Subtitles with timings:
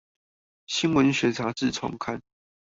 [0.65, 2.23] 新文學雜誌叢刊